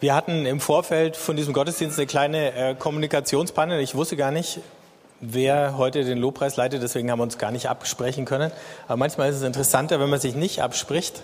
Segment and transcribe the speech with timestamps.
[0.00, 3.80] Wir hatten im Vorfeld von diesem Gottesdienst eine kleine äh, Kommunikationspanel.
[3.80, 4.60] Ich wusste gar nicht,
[5.20, 8.50] wer heute den Lobpreis leitet, deswegen haben wir uns gar nicht absprechen können.
[8.86, 11.22] Aber manchmal ist es interessanter, wenn man sich nicht abspricht,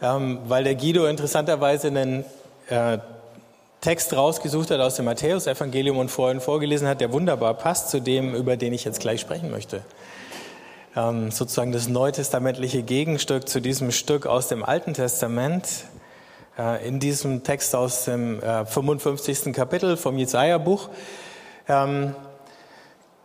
[0.00, 2.24] ähm, weil der Guido interessanterweise einen
[2.68, 2.98] äh,
[3.80, 8.36] Text rausgesucht hat aus dem Matthäusevangelium und vorhin vorgelesen hat, der wunderbar passt zu dem,
[8.36, 9.82] über den ich jetzt gleich sprechen möchte.
[10.94, 15.66] Ähm, sozusagen das neutestamentliche Gegenstück zu diesem Stück aus dem Alten Testament.
[16.58, 19.52] Äh, in diesem Text aus dem äh, 55.
[19.52, 20.88] Kapitel vom Jesaja-Buch
[21.68, 22.14] ähm,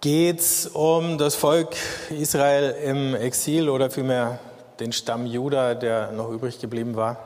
[0.02, 1.76] geht es um das Volk
[2.10, 4.40] Israel im Exil oder vielmehr
[4.82, 7.18] den Stamm Juda, der noch übrig geblieben war.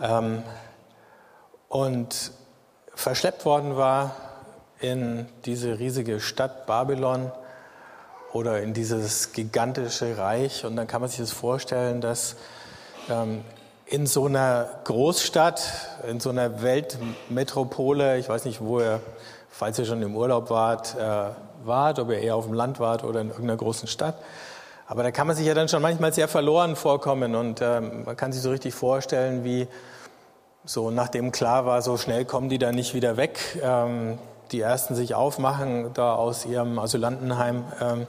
[0.00, 0.44] Ähm,
[1.68, 2.30] und
[2.94, 4.14] verschleppt worden war
[4.78, 7.32] in diese riesige Stadt Babylon
[8.32, 10.64] oder in dieses gigantische Reich.
[10.64, 12.36] Und dann kann man sich das vorstellen, dass
[13.10, 13.42] ähm,
[13.90, 15.62] in so einer Großstadt,
[16.08, 19.00] in so einer Weltmetropole, ich weiß nicht, wo ihr,
[19.48, 21.30] falls ihr schon im Urlaub wart, äh,
[21.64, 24.16] wart, ob ihr eher auf dem Land wart oder in irgendeiner großen Stadt.
[24.86, 28.16] Aber da kann man sich ja dann schon manchmal sehr verloren vorkommen und äh, man
[28.16, 29.66] kann sich so richtig vorstellen, wie
[30.64, 34.18] so nachdem klar war, so schnell kommen die da nicht wieder weg, ähm,
[34.52, 38.06] die ersten sich aufmachen da aus ihrem Asylantenheim, ähm,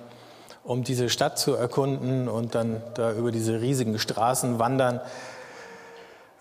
[0.65, 4.99] um diese Stadt zu erkunden und dann da über diese riesigen Straßen wandern.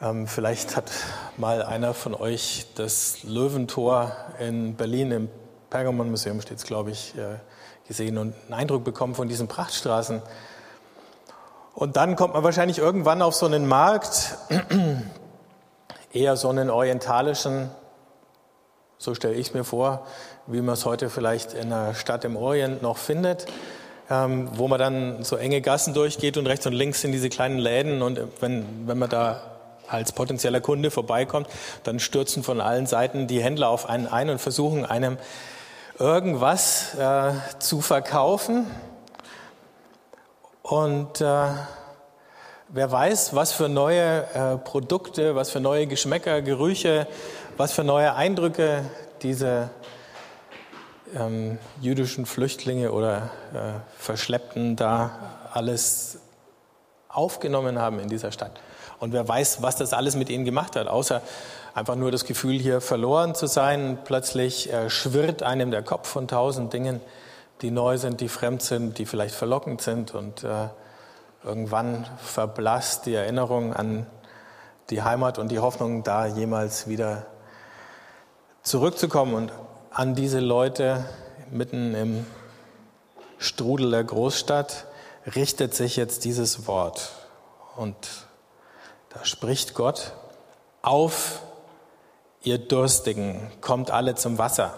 [0.00, 0.92] Ähm, vielleicht hat
[1.36, 5.28] mal einer von euch das Löwentor in Berlin im
[5.70, 7.38] Pergamon-Museum steht es, glaube ich, äh,
[7.88, 10.22] gesehen und einen Eindruck bekommen von diesen Prachtstraßen.
[11.74, 14.36] Und dann kommt man wahrscheinlich irgendwann auf so einen Markt,
[16.12, 17.68] eher so einen orientalischen,
[18.98, 20.06] so stelle ich es mir vor,
[20.46, 23.46] wie man es heute vielleicht in einer Stadt im Orient noch findet,
[24.10, 27.58] ähm, wo man dann so enge Gassen durchgeht und rechts und links in diese kleinen
[27.58, 29.57] Läden und wenn, wenn man da
[29.88, 31.48] als potenzieller Kunde vorbeikommt,
[31.84, 35.18] dann stürzen von allen Seiten die Händler auf einen ein und versuchen einem
[35.98, 38.66] irgendwas äh, zu verkaufen.
[40.62, 41.48] Und äh,
[42.70, 47.06] Wer weiß, was für neue äh, Produkte, was für neue Geschmäcker, Gerüche,
[47.56, 48.84] was für neue Eindrücke
[49.22, 49.70] diese
[51.16, 56.18] ähm, jüdischen Flüchtlinge oder äh, Verschleppten da alles
[57.08, 58.60] aufgenommen haben in dieser Stadt.
[59.00, 61.22] Und wer weiß, was das alles mit ihnen gemacht hat, außer
[61.74, 63.98] einfach nur das Gefühl, hier verloren zu sein.
[64.04, 67.00] Plötzlich äh, schwirrt einem der Kopf von tausend Dingen,
[67.62, 70.68] die neu sind, die fremd sind, die vielleicht verlockend sind und äh,
[71.44, 74.06] Irgendwann verblasst die Erinnerung an
[74.90, 77.26] die Heimat und die Hoffnung, da jemals wieder
[78.62, 79.34] zurückzukommen.
[79.34, 79.52] Und
[79.90, 81.04] an diese Leute
[81.50, 82.26] mitten im
[83.38, 84.86] Strudel der Großstadt
[85.36, 87.12] richtet sich jetzt dieses Wort.
[87.76, 87.96] Und
[89.22, 90.12] spricht Gott,
[90.82, 91.40] auf,
[92.42, 94.74] ihr Durstigen, kommt alle zum Wasser.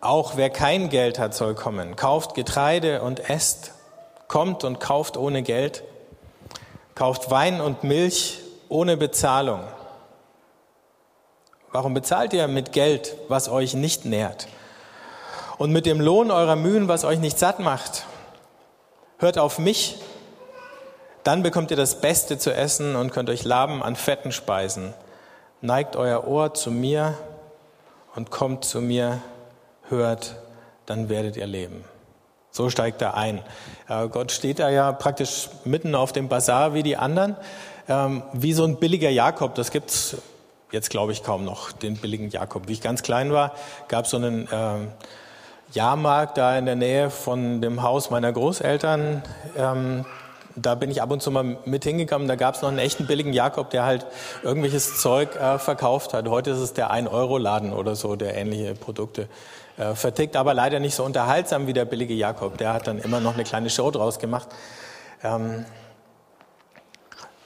[0.00, 1.96] Auch wer kein Geld hat, soll kommen.
[1.96, 3.72] Kauft Getreide und esst.
[4.28, 5.82] Kommt und kauft ohne Geld,
[6.94, 9.62] kauft Wein und Milch ohne Bezahlung.
[11.72, 14.48] Warum bezahlt ihr mit Geld, was euch nicht nährt?
[15.56, 18.04] Und mit dem Lohn eurer Mühen, was euch nicht satt macht?
[19.18, 19.96] Hört auf mich,
[21.28, 24.94] dann bekommt ihr das Beste zu essen und könnt euch laben an fetten Speisen.
[25.60, 27.18] Neigt euer Ohr zu mir
[28.14, 29.20] und kommt zu mir,
[29.90, 30.36] hört,
[30.86, 31.84] dann werdet ihr leben.
[32.50, 33.42] So steigt er ein.
[34.10, 37.36] Gott steht da ja praktisch mitten auf dem Bazar wie die anderen,
[37.90, 39.54] ähm, wie so ein billiger Jakob.
[39.54, 40.16] Das gibt's
[40.72, 42.68] jetzt, glaube ich, kaum noch, den billigen Jakob.
[42.68, 43.52] Wie ich ganz klein war,
[43.88, 44.92] gab es so einen ähm,
[45.72, 49.22] Jahrmarkt da in der Nähe von dem Haus meiner Großeltern.
[50.60, 52.26] Da bin ich ab und zu mal mit hingekommen.
[52.26, 54.06] Da gab es noch einen echten billigen Jakob, der halt
[54.42, 56.28] irgendwelches Zeug äh, verkauft hat.
[56.28, 59.28] Heute ist es der 1-Euro-Laden oder so, der ähnliche Produkte
[59.76, 62.58] äh, vertickt, aber leider nicht so unterhaltsam wie der billige Jakob.
[62.58, 64.48] Der hat dann immer noch eine kleine Show draus gemacht.
[65.22, 65.64] Ähm,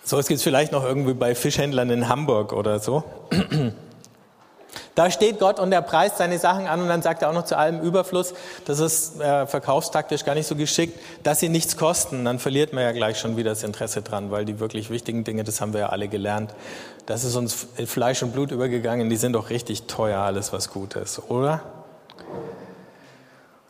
[0.05, 3.05] so, es gibt vielleicht noch irgendwie bei Fischhändlern in Hamburg oder so.
[4.94, 7.44] Da steht Gott und er preist seine Sachen an und dann sagt er auch noch
[7.44, 8.35] zu allem Überfluss,
[8.67, 12.27] das ist äh, verkaufstaktisch gar nicht so geschickt, dass sie nichts kosten.
[12.27, 15.44] Dann verliert man ja gleich schon wieder das Interesse dran, weil die wirklich wichtigen Dinge,
[15.44, 16.55] das haben wir ja alle gelernt,
[17.06, 20.71] das ist uns in Fleisch und Blut übergegangen, die sind doch richtig teuer, alles was
[20.71, 21.62] gut ist, oder?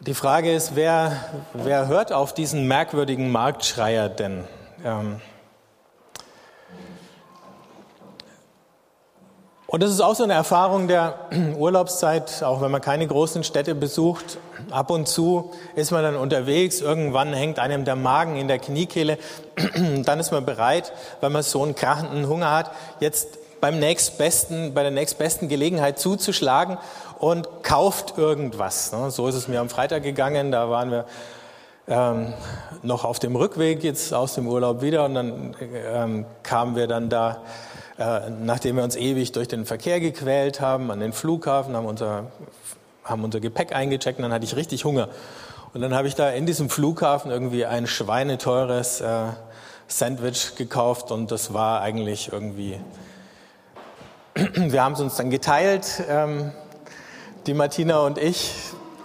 [0.01, 1.17] Die Frage ist, wer,
[1.55, 4.43] wer hört auf diesen merkwürdigen Marktschreier denn?
[4.85, 5.21] Ähm,
[9.73, 11.15] Und das ist auch so eine Erfahrung der
[11.59, 14.37] Urlaubszeit, auch wenn man keine großen Städte besucht.
[14.71, 19.17] Ab und zu ist man dann unterwegs, irgendwann hängt einem der Magen in der Kniekehle,
[20.05, 20.93] dann ist man bereit,
[21.23, 22.71] weil man so einen krachenden Hunger hat,
[23.01, 26.77] jetzt beim nächstbesten, bei der nächstbesten Gelegenheit zuzuschlagen
[27.19, 28.93] und kauft irgendwas.
[28.93, 29.11] Ne?
[29.11, 31.07] So ist es mir am Freitag gegangen, da waren wir
[31.89, 32.35] ähm,
[32.83, 35.57] noch auf dem Rückweg jetzt aus dem Urlaub wieder und dann
[35.91, 37.39] ähm, kamen wir dann da
[38.03, 42.33] äh, nachdem wir uns ewig durch den Verkehr gequält haben, an den Flughafen, haben unser,
[43.05, 45.09] haben unser Gepäck eingecheckt und dann hatte ich richtig Hunger.
[45.73, 49.27] Und dann habe ich da in diesem Flughafen irgendwie ein schweineteures äh,
[49.87, 52.81] Sandwich gekauft und das war eigentlich irgendwie,
[54.35, 56.51] wir haben es uns dann geteilt, ähm,
[57.47, 58.53] die Martina und ich,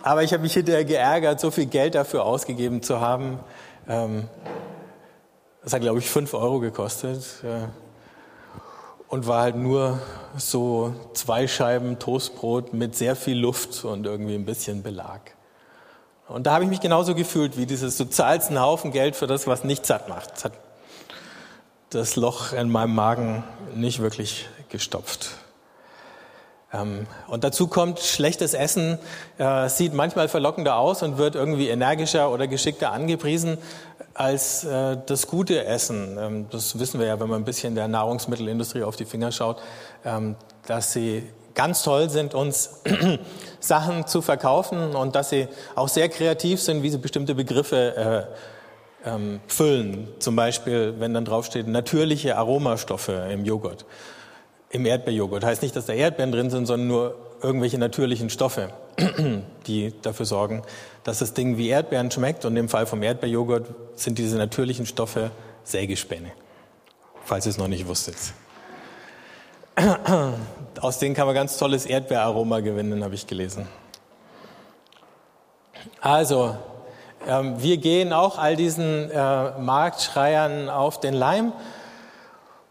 [0.02, 3.40] aber ich habe mich hinterher geärgert, so viel Geld dafür ausgegeben zu haben.
[3.88, 4.28] Ähm,
[5.64, 7.24] das hat, glaube ich, fünf Euro gekostet.
[7.44, 7.68] Äh,
[9.08, 10.00] und war halt nur
[10.38, 15.34] so zwei Scheiben Toastbrot mit sehr viel Luft und irgendwie ein bisschen Belag.
[16.28, 19.28] Und da habe ich mich genauso gefühlt wie dieses, du zahlst einen Haufen Geld für
[19.28, 20.32] das, was nicht satt macht.
[20.34, 20.54] Das hat
[21.90, 23.44] das Loch in meinem Magen
[23.74, 25.30] nicht wirklich gestopft.
[26.74, 29.00] Ähm, und dazu kommt, schlechtes Essen
[29.38, 33.58] äh, sieht manchmal verlockender aus und wird irgendwie energischer oder geschickter angepriesen
[34.14, 36.18] als äh, das gute Essen.
[36.20, 39.62] Ähm, das wissen wir ja, wenn man ein bisschen der Nahrungsmittelindustrie auf die Finger schaut,
[40.04, 40.36] ähm,
[40.66, 41.24] dass sie
[41.54, 42.82] ganz toll sind, uns
[43.60, 48.28] Sachen zu verkaufen und dass sie auch sehr kreativ sind, wie sie bestimmte Begriffe
[49.04, 49.10] äh,
[49.48, 50.10] füllen.
[50.20, 53.86] Zum Beispiel, wenn dann draufsteht, natürliche Aromastoffe im Joghurt,
[54.70, 55.44] im Erdbeerjoghurt.
[55.44, 58.72] Heißt nicht, dass da Erdbeeren drin sind, sondern nur irgendwelche natürlichen Stoffe,
[59.68, 60.64] die dafür sorgen,
[61.04, 62.46] dass das Ding wie Erdbeeren schmeckt.
[62.46, 65.32] Und im Fall vom Erdbeerjoghurt sind diese natürlichen Stoffe
[65.64, 66.32] Sägespäne,
[67.24, 68.16] falls ihr es noch nicht wusstet.
[70.82, 73.68] Aus denen kann man ganz tolles Erdbeeraroma gewinnen, habe ich gelesen.
[76.02, 76.56] Also,
[77.28, 81.54] ähm, wir gehen auch all diesen äh, Marktschreiern auf den Leim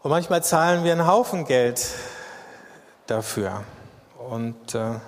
[0.07, 1.85] und manchmal zahlen wir einen Haufen Geld
[3.07, 3.65] dafür.
[4.29, 5.01] Und äh,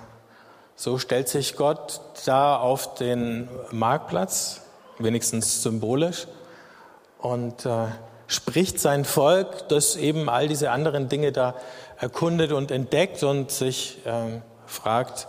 [0.76, 4.60] so stellt sich Gott da auf den Marktplatz,
[4.98, 6.26] wenigstens symbolisch,
[7.16, 7.86] und äh,
[8.26, 11.54] spricht sein Volk, das eben all diese anderen Dinge da
[11.96, 15.28] erkundet und entdeckt und sich äh, fragt,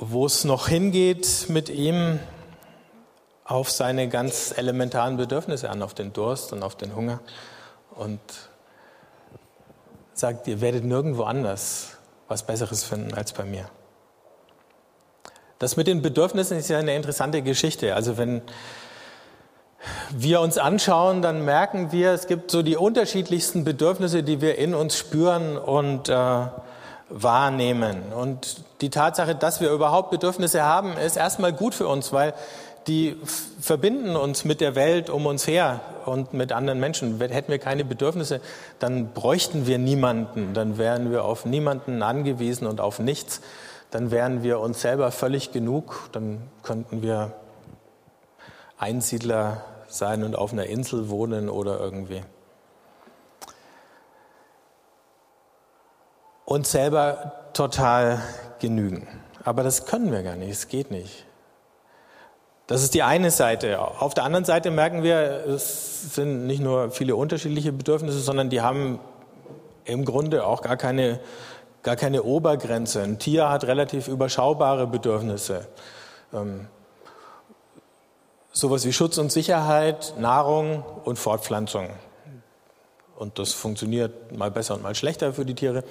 [0.00, 2.18] wo es noch hingeht mit ihm
[3.44, 7.20] auf seine ganz elementaren Bedürfnisse an, auf den Durst und auf den Hunger.
[7.96, 8.20] Und
[10.14, 11.96] sagt, ihr werdet nirgendwo anders
[12.28, 13.66] was Besseres finden als bei mir.
[15.58, 17.94] Das mit den Bedürfnissen ist ja eine interessante Geschichte.
[17.94, 18.42] Also wenn
[20.10, 24.74] wir uns anschauen, dann merken wir, es gibt so die unterschiedlichsten Bedürfnisse, die wir in
[24.74, 26.46] uns spüren und äh,
[27.08, 28.12] wahrnehmen.
[28.12, 32.34] Und die Tatsache, dass wir überhaupt Bedürfnisse haben, ist erstmal gut für uns, weil
[32.86, 33.16] die
[33.60, 37.20] verbinden uns mit der Welt um uns her und mit anderen Menschen.
[37.20, 38.40] Hätten wir keine Bedürfnisse,
[38.78, 43.40] dann bräuchten wir niemanden, dann wären wir auf niemanden angewiesen und auf nichts.
[43.90, 47.32] Dann wären wir uns selber völlig genug, dann könnten wir
[48.78, 52.22] Einsiedler sein und auf einer Insel wohnen oder irgendwie.
[56.44, 58.20] Und selber total
[58.58, 59.06] genügen.
[59.44, 61.26] Aber das können wir gar nicht, es geht nicht.
[62.72, 63.78] Das ist die eine Seite.
[63.78, 68.62] Auf der anderen Seite merken wir, es sind nicht nur viele unterschiedliche Bedürfnisse, sondern die
[68.62, 68.98] haben
[69.84, 71.20] im Grunde auch gar keine,
[71.82, 73.02] gar keine Obergrenze.
[73.02, 75.68] Ein Tier hat relativ überschaubare Bedürfnisse.
[76.32, 76.66] Ähm,
[78.52, 81.90] sowas wie Schutz und Sicherheit, Nahrung und Fortpflanzung.
[83.18, 85.84] Und das funktioniert mal besser und mal schlechter für die Tiere.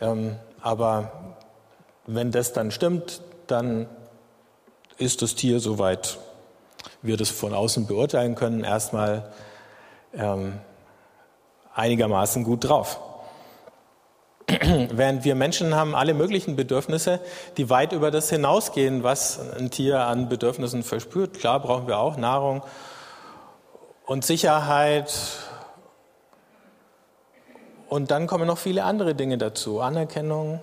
[0.00, 1.36] Ähm, aber
[2.08, 3.86] wenn das dann stimmt, dann
[4.98, 6.18] ist das Tier, soweit
[7.02, 9.32] wir das von außen beurteilen können, erstmal
[10.14, 10.58] ähm,
[11.74, 13.00] einigermaßen gut drauf.
[14.48, 17.20] Während wir Menschen haben alle möglichen Bedürfnisse,
[17.56, 21.38] die weit über das hinausgehen, was ein Tier an Bedürfnissen verspürt.
[21.38, 22.62] Klar brauchen wir auch Nahrung
[24.06, 25.12] und Sicherheit.
[27.88, 29.80] Und dann kommen noch viele andere Dinge dazu.
[29.80, 30.60] Anerkennung,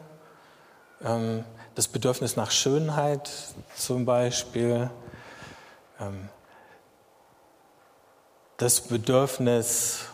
[1.04, 1.44] ähm,
[1.76, 3.30] das Bedürfnis nach Schönheit
[3.76, 4.90] zum Beispiel,
[6.00, 6.30] ähm,
[8.58, 10.06] das Bedürfnis,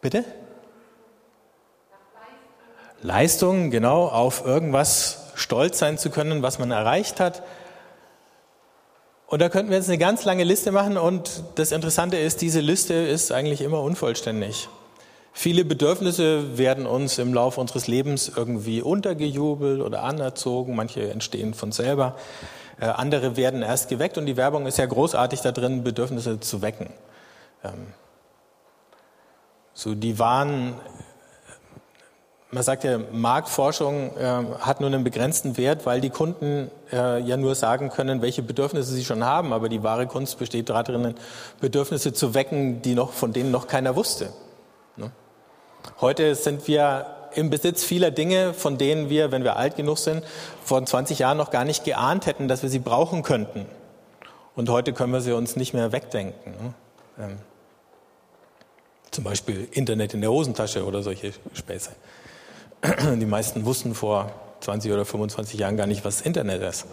[0.00, 0.24] bitte?
[3.02, 7.42] Leistung, genau, auf irgendwas stolz sein zu können, was man erreicht hat.
[9.26, 12.60] Und da könnten wir jetzt eine ganz lange Liste machen und das Interessante ist, diese
[12.60, 14.68] Liste ist eigentlich immer unvollständig.
[15.38, 20.74] Viele Bedürfnisse werden uns im Laufe unseres Lebens irgendwie untergejubelt oder anerzogen.
[20.74, 22.16] Manche entstehen von selber.
[22.80, 26.62] Äh, andere werden erst geweckt und die Werbung ist ja großartig da drin, Bedürfnisse zu
[26.62, 26.88] wecken.
[27.62, 27.88] Ähm,
[29.74, 30.80] so, die waren
[32.50, 37.36] man sagt ja, Marktforschung äh, hat nur einen begrenzten Wert, weil die Kunden äh, ja
[37.36, 39.52] nur sagen können, welche Bedürfnisse sie schon haben.
[39.52, 41.14] Aber die wahre Kunst besteht darin,
[41.60, 44.30] Bedürfnisse zu wecken, die noch, von denen noch keiner wusste.
[44.96, 45.10] Ne?
[46.00, 50.24] Heute sind wir im Besitz vieler Dinge, von denen wir, wenn wir alt genug sind,
[50.64, 53.66] vor 20 Jahren noch gar nicht geahnt hätten, dass wir sie brauchen könnten.
[54.54, 56.52] Und heute können wir sie uns nicht mehr wegdenken.
[56.52, 56.74] Ne?
[57.18, 57.38] Ähm,
[59.10, 61.90] zum Beispiel Internet in der Hosentasche oder solche Späße.
[63.16, 66.86] Die meisten wussten vor 20 oder 25 Jahren gar nicht, was Internet ist.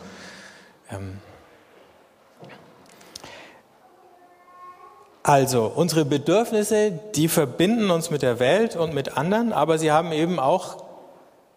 [5.26, 10.12] Also, unsere Bedürfnisse, die verbinden uns mit der Welt und mit anderen, aber sie haben
[10.12, 10.84] eben auch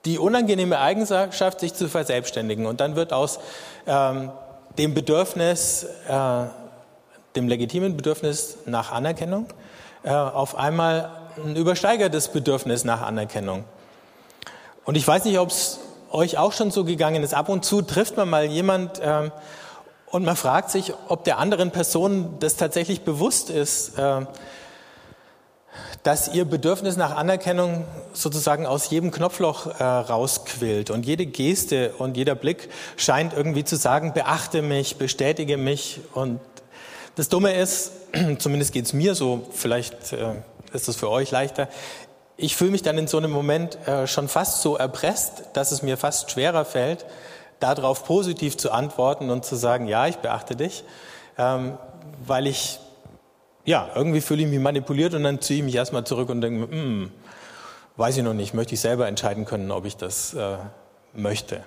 [0.05, 2.65] die unangenehme Eigenschaft, sich zu verselbstständigen.
[2.67, 3.41] Und dann wird aus
[3.89, 4.31] ähm,
[4.79, 6.45] dem Bedürfnis, äh,
[7.35, 9.47] dem legitimen Bedürfnis nach Anerkennung,
[10.05, 11.11] äh, auf einmal
[11.45, 13.65] ein übersteigertes Bedürfnis nach Anerkennung.
[14.85, 15.81] Und ich weiß nicht, ob es
[16.13, 17.35] euch auch schon so gegangen ist.
[17.35, 19.33] Ab und zu trifft man mal jemand ähm,
[20.11, 24.27] und man fragt sich, ob der anderen Person das tatsächlich bewusst ist, äh,
[26.03, 30.91] dass ihr Bedürfnis nach Anerkennung sozusagen aus jedem Knopfloch äh, rausquillt.
[30.91, 36.01] Und jede Geste und jeder Blick scheint irgendwie zu sagen, beachte mich, bestätige mich.
[36.15, 36.41] Und
[37.17, 37.91] das Dumme ist,
[38.39, 40.35] zumindest geht es mir so, vielleicht äh,
[40.73, 41.69] ist es für euch leichter,
[42.37, 45.83] ich fühle mich dann in so einem Moment äh, schon fast so erpresst, dass es
[45.83, 47.07] mir fast schwerer fällt,
[47.61, 50.85] darauf positiv zu antworten und zu sagen, ja, ich beachte dich,
[51.39, 51.79] ähm,
[52.25, 52.79] weil ich,
[53.65, 56.71] ja, irgendwie fühle ich mich manipuliert und dann ziehe ich mich erstmal zurück und denke,
[56.71, 57.13] hm,
[57.97, 60.57] weiß ich noch nicht, möchte ich selber entscheiden können, ob ich das äh,
[61.15, 61.63] möchte.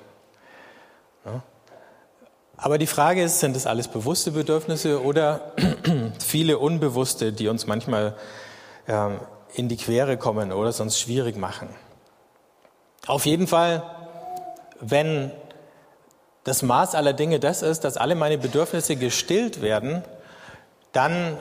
[1.26, 1.42] Ja.
[2.58, 5.54] Aber die Frage ist, sind das alles bewusste Bedürfnisse oder
[6.20, 8.16] viele unbewusste, die uns manchmal
[8.88, 9.20] ähm,
[9.54, 11.70] in die Quere kommen oder sonst schwierig machen.
[13.08, 13.84] Auf jeden Fall,
[14.82, 15.32] wenn
[16.50, 20.04] das Maß aller Dinge das ist, dass alle meine Bedürfnisse gestillt werden,
[20.94, 21.38] dann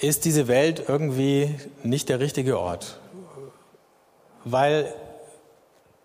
[0.00, 2.98] ist diese Welt irgendwie nicht der richtige Ort.
[4.44, 4.94] Weil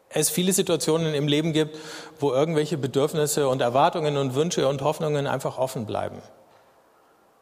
[0.10, 1.78] es viele Situationen im Leben gibt,
[2.20, 6.22] wo irgendwelche Bedürfnisse und Erwartungen und Wünsche und Hoffnungen einfach offen bleiben.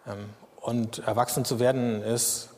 [0.08, 2.50] Ähm, und erwachsen zu werden ist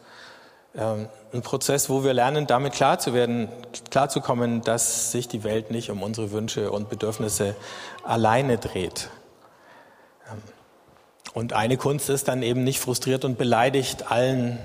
[0.75, 3.49] ein Prozess, wo wir lernen, damit klar zu werden,
[3.91, 7.55] klarzukommen, dass sich die Welt nicht um unsere Wünsche und Bedürfnisse
[8.03, 9.09] alleine dreht.
[10.31, 10.41] Ähm,
[11.33, 14.59] und eine Kunst ist dann eben nicht frustriert und beleidigt allen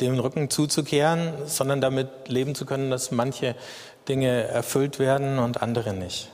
[0.00, 3.54] den Rücken zuzukehren, sondern damit leben zu können, dass manche
[4.08, 6.30] Dinge erfüllt werden und andere nicht.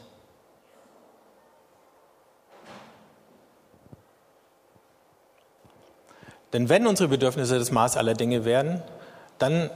[6.54, 8.82] Denn wenn unsere Bedürfnisse das Maß aller Dinge werden,
[9.38, 9.70] dann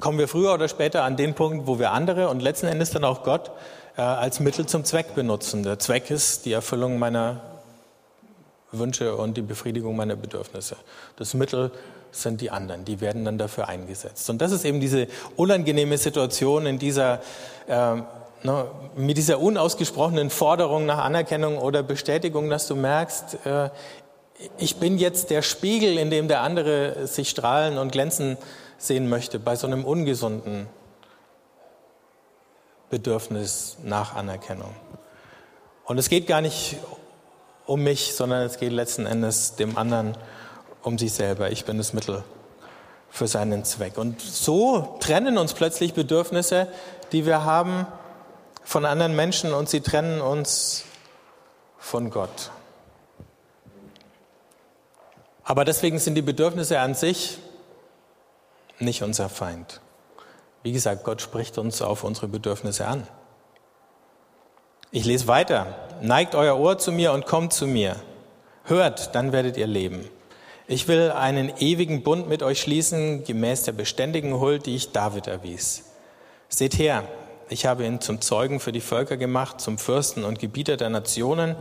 [0.00, 3.04] kommen wir früher oder später an den Punkt, wo wir andere und letzten Endes dann
[3.04, 3.50] auch Gott
[3.96, 5.62] äh, als Mittel zum Zweck benutzen.
[5.62, 7.40] Der Zweck ist die Erfüllung meiner
[8.72, 10.76] Wünsche und die Befriedigung meiner Bedürfnisse.
[11.16, 11.70] Das Mittel
[12.12, 14.28] sind die anderen, die werden dann dafür eingesetzt.
[14.30, 17.20] Und das ist eben diese unangenehme Situation in dieser,
[17.66, 17.96] äh,
[18.42, 18.66] ne,
[18.96, 23.70] mit dieser unausgesprochenen Forderung nach Anerkennung oder Bestätigung, dass du merkst, äh,
[24.56, 28.38] ich bin jetzt der Spiegel, in dem der andere sich strahlen und glänzen
[28.80, 30.66] sehen möchte bei so einem ungesunden
[32.88, 34.74] Bedürfnis nach Anerkennung.
[35.84, 36.76] Und es geht gar nicht
[37.66, 40.16] um mich, sondern es geht letzten Endes dem anderen
[40.82, 41.50] um sich selber.
[41.50, 42.24] Ich bin das Mittel
[43.10, 43.98] für seinen Zweck.
[43.98, 46.68] Und so trennen uns plötzlich Bedürfnisse,
[47.12, 47.86] die wir haben,
[48.64, 50.84] von anderen Menschen und sie trennen uns
[51.78, 52.50] von Gott.
[55.44, 57.38] Aber deswegen sind die Bedürfnisse an sich
[58.80, 59.80] nicht unser Feind.
[60.62, 63.06] Wie gesagt, Gott spricht uns auf unsere Bedürfnisse an.
[64.90, 65.74] Ich lese weiter.
[66.02, 67.96] Neigt euer Ohr zu mir und kommt zu mir.
[68.64, 70.08] Hört, dann werdet ihr leben.
[70.66, 75.26] Ich will einen ewigen Bund mit euch schließen, gemäß der beständigen Huld, die ich David
[75.26, 75.84] erwies.
[76.48, 77.04] Seht her,
[77.48, 81.56] ich habe ihn zum Zeugen für die Völker gemacht, zum Fürsten und Gebieter der Nationen.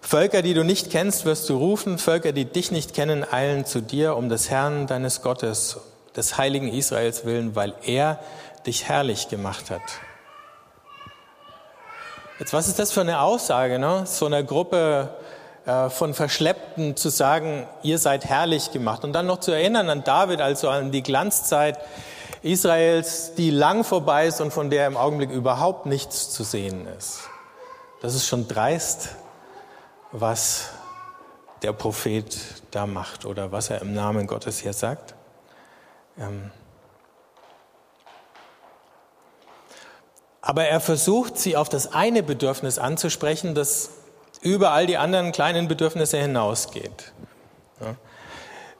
[0.00, 3.80] Völker, die du nicht kennst, wirst du rufen, Völker, die dich nicht kennen, eilen zu
[3.80, 5.78] dir um des Herrn deines Gottes,
[6.16, 8.18] des heiligen Israels willen, weil er
[8.66, 9.82] dich herrlich gemacht hat.
[12.38, 14.04] Jetzt, was ist das für eine Aussage, ne?
[14.06, 15.10] So einer Gruppe
[15.66, 19.04] äh, von Verschleppten zu sagen, ihr seid herrlich gemacht.
[19.04, 21.78] Und dann noch zu erinnern an David, also an die Glanzzeit
[22.42, 27.20] Israels, die lang vorbei ist und von der im Augenblick überhaupt nichts zu sehen ist.
[28.00, 29.10] Das ist schon dreist,
[30.12, 30.70] was
[31.62, 32.36] der Prophet
[32.70, 35.14] da macht oder was er im Namen Gottes hier sagt.
[36.18, 36.50] Ähm
[40.42, 43.90] Aber er versucht, sie auf das eine Bedürfnis anzusprechen, das
[44.40, 47.12] über all die anderen kleinen Bedürfnisse hinausgeht.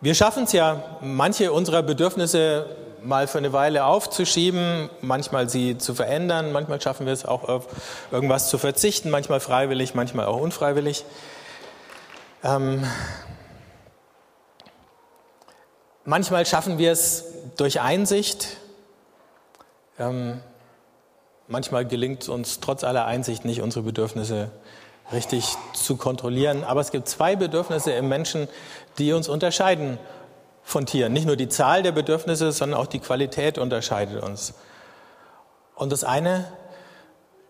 [0.01, 5.95] Wir schaffen es ja, manche unserer Bedürfnisse mal für eine Weile aufzuschieben, manchmal sie zu
[5.95, 7.67] verändern, manchmal schaffen wir es auch auf
[8.11, 11.05] irgendwas zu verzichten, manchmal freiwillig, manchmal auch unfreiwillig.
[12.43, 12.85] Ähm,
[16.05, 17.25] manchmal schaffen wir es
[17.57, 18.57] durch Einsicht,
[19.99, 20.41] ähm,
[21.49, 24.51] manchmal gelingt es uns trotz aller Einsicht nicht, unsere Bedürfnisse
[25.13, 26.65] richtig zu kontrollieren.
[26.65, 28.49] Aber es gibt zwei Bedürfnisse im Menschen,
[28.99, 29.99] die uns unterscheiden
[30.63, 31.13] von Tieren.
[31.13, 34.55] Nicht nur die Zahl der Bedürfnisse, sondern auch die Qualität unterscheidet uns.
[35.75, 36.53] Und das eine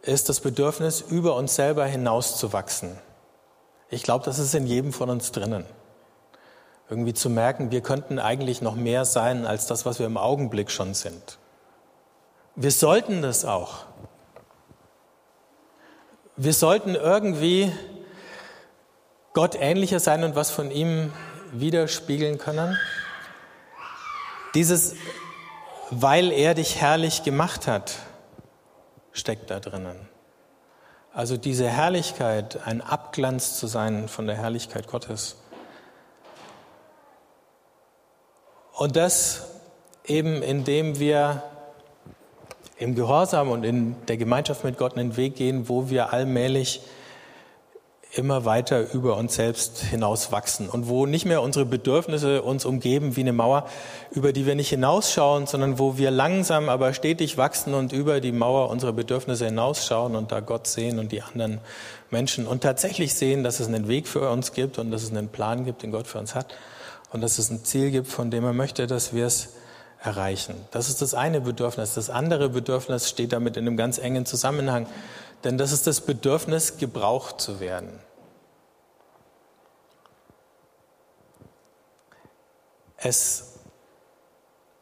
[0.02, 2.98] ist das Bedürfnis, über uns selber hinauszuwachsen.
[3.90, 5.66] Ich glaube, das ist in jedem von uns drinnen.
[6.88, 10.70] Irgendwie zu merken, wir könnten eigentlich noch mehr sein als das, was wir im Augenblick
[10.70, 11.38] schon sind.
[12.56, 13.84] Wir sollten das auch.
[16.36, 17.72] Wir sollten irgendwie
[19.34, 21.12] Gott ähnlicher sein und was von ihm
[21.52, 22.78] widerspiegeln können.
[24.54, 24.94] Dieses,
[25.90, 27.96] weil er dich herrlich gemacht hat,
[29.12, 30.08] steckt da drinnen.
[31.12, 35.36] Also diese Herrlichkeit, ein Abglanz zu sein von der Herrlichkeit Gottes.
[38.72, 39.46] Und das
[40.06, 41.42] eben indem wir
[42.78, 46.80] im Gehorsam und in der Gemeinschaft mit Gott einen Weg gehen, wo wir allmählich
[48.12, 53.14] immer weiter über uns selbst hinaus wachsen und wo nicht mehr unsere Bedürfnisse uns umgeben
[53.14, 53.68] wie eine Mauer,
[54.10, 58.32] über die wir nicht hinausschauen, sondern wo wir langsam aber stetig wachsen und über die
[58.32, 61.60] Mauer unserer Bedürfnisse hinausschauen und da Gott sehen und die anderen
[62.10, 65.28] Menschen und tatsächlich sehen, dass es einen Weg für uns gibt und dass es einen
[65.28, 66.52] Plan gibt, den Gott für uns hat
[67.12, 69.50] und dass es ein Ziel gibt, von dem er möchte, dass wir es
[70.02, 70.54] erreichen.
[70.70, 71.94] Das ist das eine Bedürfnis.
[71.94, 74.86] Das andere Bedürfnis steht damit in einem ganz engen Zusammenhang.
[75.44, 78.00] Denn das ist das Bedürfnis, gebraucht zu werden.
[82.96, 83.54] Es,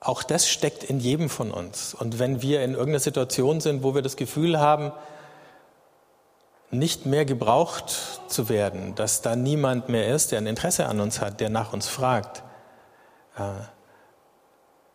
[0.01, 1.95] auch das steckt in jedem von uns.
[1.95, 4.93] Und wenn wir in irgendeiner Situation sind, wo wir das Gefühl haben,
[6.71, 11.21] nicht mehr gebraucht zu werden, dass da niemand mehr ist, der ein Interesse an uns
[11.21, 12.43] hat, der nach uns fragt,
[13.37, 13.43] äh,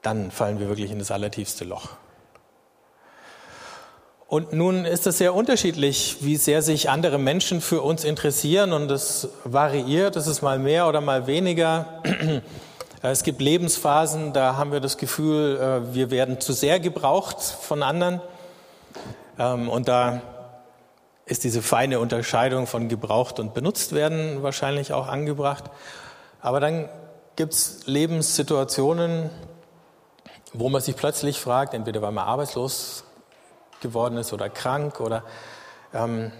[0.02, 1.90] dann fallen wir wirklich in das allertiefste Loch.
[4.34, 8.90] Und nun ist es sehr unterschiedlich, wie sehr sich andere Menschen für uns interessieren und
[8.90, 12.02] es variiert, es ist mal mehr oder mal weniger.
[13.04, 17.84] Es gibt Lebensphasen, da haben wir das Gefühl, äh, wir werden zu sehr gebraucht von
[17.84, 18.22] anderen.
[19.38, 20.22] Ähm, und da
[21.28, 25.66] ist diese feine Unterscheidung von gebraucht und benutzt werden wahrscheinlich auch angebracht.
[26.42, 26.90] Aber dann
[27.36, 29.30] gibt es Lebenssituationen,
[30.54, 33.04] wo man sich plötzlich fragt, entweder weil man arbeitslos
[33.84, 35.24] geworden ist oder krank oder
[35.94, 36.32] ähm,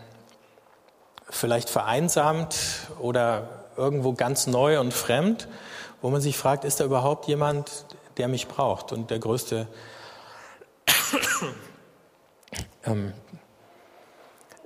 [1.30, 2.56] vielleicht vereinsamt
[3.00, 5.48] oder irgendwo ganz neu und fremd,
[6.02, 7.86] wo man sich fragt, ist da überhaupt jemand,
[8.18, 8.92] der mich braucht?
[8.92, 9.68] Und der größte,
[12.86, 13.14] ähm,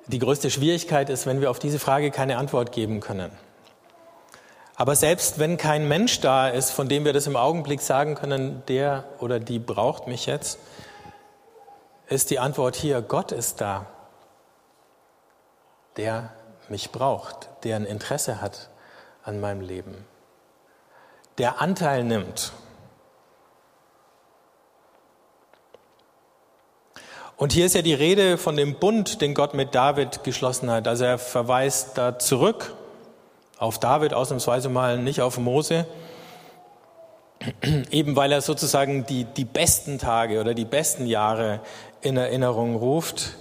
[0.08, 3.32] die größte Schwierigkeit ist, wenn wir auf diese Frage keine Antwort geben können.
[4.76, 8.62] Aber selbst wenn kein Mensch da ist, von dem wir das im Augenblick sagen können,
[8.68, 10.60] der oder die braucht mich jetzt,
[12.10, 13.86] ist die Antwort hier, Gott ist da,
[15.98, 16.32] der
[16.70, 18.70] mich braucht, der ein Interesse hat
[19.24, 20.06] an meinem Leben,
[21.38, 22.54] der Anteil nimmt.
[27.36, 30.88] Und hier ist ja die Rede von dem Bund, den Gott mit David geschlossen hat.
[30.88, 32.74] Also er verweist da zurück
[33.60, 35.86] auf David, ausnahmsweise mal nicht auf Mose
[37.92, 41.60] eben weil er sozusagen die, die besten Tage oder die besten Jahre
[42.08, 43.36] in Erinnerung ruft.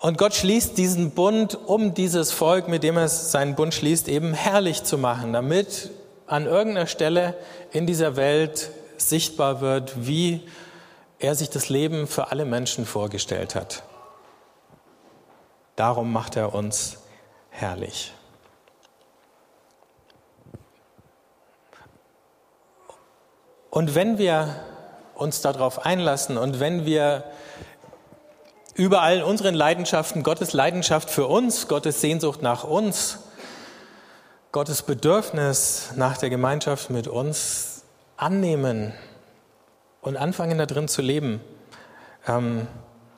[0.00, 4.32] Und Gott schließt diesen Bund, um dieses Volk, mit dem er seinen Bund schließt, eben
[4.32, 5.90] herrlich zu machen, damit
[6.26, 7.34] an irgendeiner Stelle
[7.72, 10.48] in dieser Welt sichtbar wird, wie
[11.18, 13.82] er sich das Leben für alle Menschen vorgestellt hat.
[15.76, 16.98] Darum macht er uns
[17.50, 18.12] herrlich.
[23.70, 24.54] Und wenn wir
[25.18, 27.24] uns darauf einlassen und wenn wir
[28.74, 33.18] über allen unseren Leidenschaften Gottes Leidenschaft für uns, Gottes Sehnsucht nach uns,
[34.52, 37.82] Gottes Bedürfnis nach der Gemeinschaft mit uns
[38.16, 38.94] annehmen
[40.00, 41.40] und anfangen da drin zu leben,
[42.28, 42.68] ähm,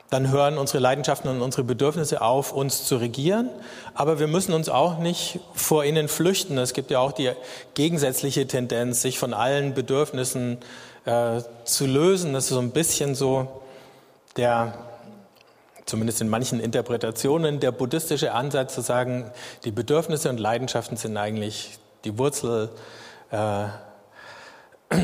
[0.09, 3.49] dann hören unsere Leidenschaften und unsere Bedürfnisse auf, uns zu regieren.
[3.95, 6.59] Aber wir müssen uns auch nicht vor ihnen flüchten.
[6.59, 7.31] Es gibt ja auch die
[7.75, 12.33] gegensätzliche Tendenz, sich von allen Bedürfnissen äh, zu lösen.
[12.33, 13.63] Das ist so ein bisschen so
[14.37, 14.75] der,
[15.87, 19.31] zumindest in manchen Interpretationen, der buddhistische Ansatz zu sagen,
[19.65, 22.71] die Bedürfnisse und Leidenschaften sind eigentlich die Wurzel
[23.31, 23.67] äh,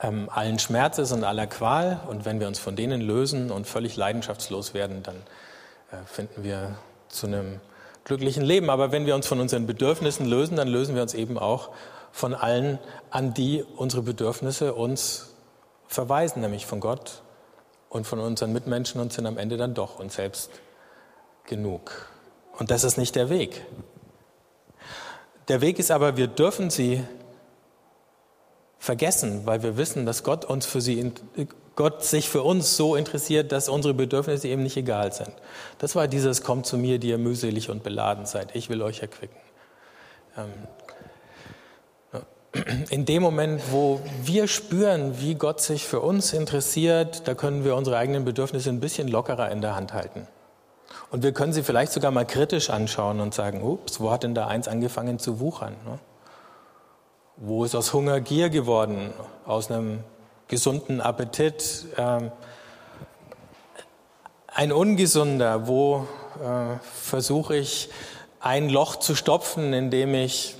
[0.00, 2.00] ähm, allen Schmerzes und aller Qual.
[2.08, 5.16] Und wenn wir uns von denen lösen und völlig leidenschaftslos werden, dann
[5.90, 6.76] äh, finden wir
[7.08, 7.60] zu einem
[8.04, 8.70] glücklichen Leben.
[8.70, 11.70] Aber wenn wir uns von unseren Bedürfnissen lösen, dann lösen wir uns eben auch
[12.12, 12.78] von allen,
[13.10, 15.34] an die unsere Bedürfnisse uns
[15.88, 17.22] verweisen, nämlich von Gott
[17.88, 20.50] und von unseren Mitmenschen und sind am Ende dann doch uns selbst
[21.44, 22.10] genug.
[22.58, 23.64] Und das ist nicht der Weg.
[25.48, 27.02] Der Weg ist aber, wir dürfen sie
[28.78, 31.12] vergessen, weil wir wissen, dass Gott uns für sie,
[31.76, 35.32] Gott sich für uns so interessiert, dass unsere Bedürfnisse eben nicht egal sind.
[35.78, 38.54] Das war dieses Kommt zu mir, die ihr mühselig und beladen seid.
[38.54, 39.36] Ich will euch erquicken.
[42.90, 47.74] In dem Moment, wo wir spüren, wie Gott sich für uns interessiert, da können wir
[47.74, 50.26] unsere eigenen Bedürfnisse ein bisschen lockerer in der Hand halten.
[51.10, 54.34] Und wir können sie vielleicht sogar mal kritisch anschauen und sagen, ups, wo hat denn
[54.34, 55.74] da eins angefangen zu wuchern?
[55.86, 55.98] Ne?
[57.36, 59.12] Wo ist aus Hunger Gier geworden?
[59.46, 60.00] Aus einem
[60.48, 62.30] gesunden Appetit ähm,
[64.46, 65.66] ein ungesunder?
[65.66, 66.06] Wo
[66.42, 67.88] äh, versuche ich
[68.40, 70.56] ein Loch zu stopfen, indem ich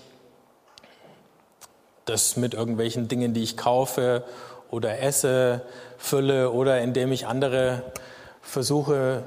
[2.04, 4.24] das mit irgendwelchen Dingen, die ich kaufe
[4.70, 5.62] oder esse,
[5.98, 7.82] fülle oder indem ich andere
[8.40, 9.22] versuche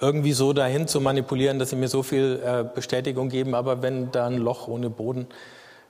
[0.00, 4.10] irgendwie so dahin zu manipulieren, dass sie mir so viel äh, Bestätigung geben, aber wenn
[4.12, 5.26] da ein Loch ohne Boden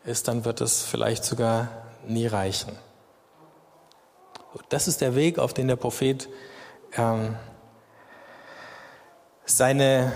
[0.05, 1.69] ist, dann wird es vielleicht sogar
[2.07, 2.73] nie reichen.
[4.69, 6.29] Das ist der Weg, auf den der Prophet
[6.97, 7.37] ähm,
[9.45, 10.13] seine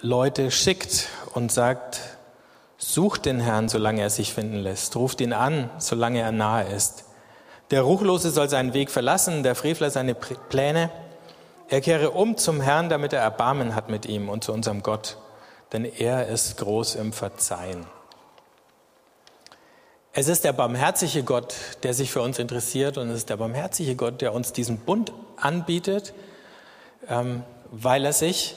[0.00, 2.17] Leute schickt und sagt,
[2.78, 7.04] sucht den Herrn, solange er sich finden lässt, ruft ihn an, solange er nahe ist.
[7.70, 10.90] Der Ruchlose soll seinen Weg verlassen, der Frevler seine Pläne.
[11.68, 15.18] Er kehre um zum Herrn, damit er Erbarmen hat mit ihm und zu unserem Gott,
[15.72, 17.84] denn er ist groß im Verzeihen.
[20.12, 23.96] Es ist der barmherzige Gott, der sich für uns interessiert und es ist der barmherzige
[23.96, 26.14] Gott, der uns diesen Bund anbietet,
[27.08, 28.56] ähm, weil er sich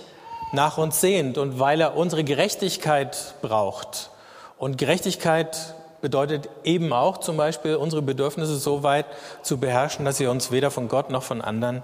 [0.53, 4.11] nach uns sehnt und weil er unsere Gerechtigkeit braucht.
[4.62, 9.08] Und Gerechtigkeit bedeutet eben auch zum Beispiel, unsere Bedürfnisse so weit
[9.41, 11.82] zu beherrschen, dass sie uns weder von Gott noch von anderen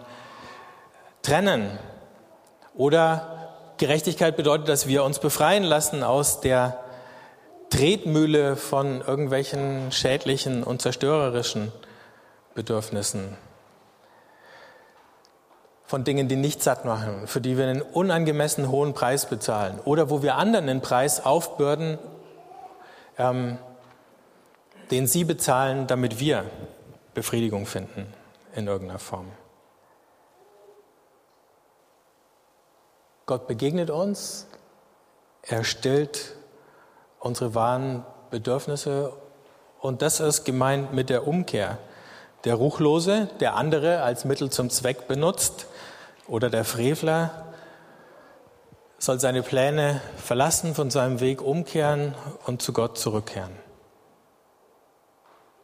[1.24, 1.72] trennen.
[2.76, 6.78] Oder Gerechtigkeit bedeutet, dass wir uns befreien lassen aus der
[7.72, 11.72] Tretmühle von irgendwelchen schädlichen und zerstörerischen
[12.54, 13.36] Bedürfnissen.
[15.84, 19.80] Von Dingen, die nicht satt machen, für die wir einen unangemessen hohen Preis bezahlen.
[19.84, 21.98] Oder wo wir anderen den Preis aufbürden,
[23.18, 23.58] ähm,
[24.92, 26.46] den sie bezahlen, damit wir
[27.14, 28.14] Befriedigung finden
[28.56, 29.32] in irgendeiner Form.
[33.26, 34.48] Gott begegnet uns,
[35.42, 36.36] er stillt
[37.20, 39.14] unsere wahren Bedürfnisse.
[39.80, 41.78] Und das ist gemeint mit der Umkehr.
[42.46, 45.68] Der Ruchlose, der andere als Mittel zum Zweck benutzt,
[46.28, 47.47] oder der Frevler
[49.00, 53.56] soll seine Pläne verlassen, von seinem Weg umkehren und zu Gott zurückkehren.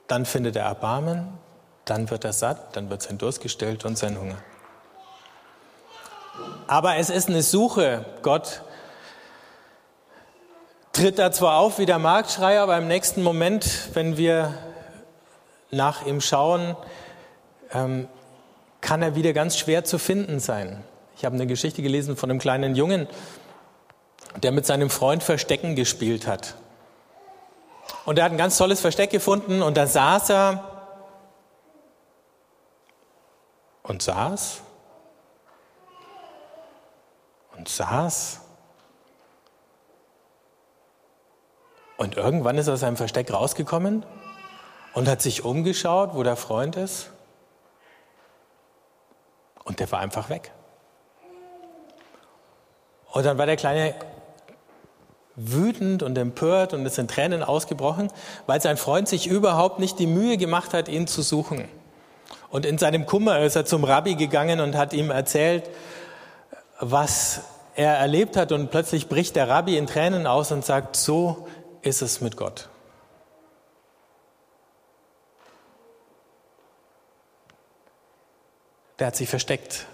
[0.08, 1.38] Dann findet er Erbarmen,
[1.86, 4.38] dann wird er satt, dann wird sein Durst gestillt und sein Hunger.
[6.68, 8.06] Aber es ist eine Suche.
[8.22, 8.62] Gott
[10.92, 14.54] tritt da zwar auf wie der Marktschreier, aber im nächsten Moment, wenn wir
[15.72, 16.76] nach ihm schauen,
[17.72, 18.08] ähm,
[18.82, 20.84] kann er wieder ganz schwer zu finden sein.
[21.16, 23.08] Ich habe eine Geschichte gelesen von einem kleinen Jungen,
[24.42, 26.56] der mit seinem Freund Verstecken gespielt hat.
[28.06, 30.64] Und er hat ein ganz tolles Versteck gefunden und da saß er
[33.84, 34.62] und saß
[37.56, 38.44] und saß
[42.04, 44.06] Und irgendwann ist er aus seinem Versteck rausgekommen
[44.94, 47.12] und hat sich umgeschaut, wo der Freund ist.
[49.64, 50.52] Und der war einfach weg.
[53.14, 53.94] Und dann war der Kleine
[55.36, 58.12] wütend und empört und ist in Tränen ausgebrochen,
[58.48, 61.68] weil sein Freund sich überhaupt nicht die Mühe gemacht hat, ihn zu suchen.
[62.50, 65.70] Und in seinem Kummer ist er zum Rabbi gegangen und hat ihm erzählt,
[66.80, 67.42] was
[67.76, 68.52] er erlebt hat.
[68.52, 71.48] Und plötzlich bricht der Rabbi in Tränen aus und sagt, so
[71.84, 72.68] ist es mit Gott.
[78.98, 79.86] Der hat sich versteckt.